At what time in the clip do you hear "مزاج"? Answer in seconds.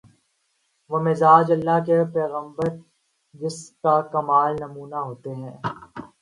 1.07-1.47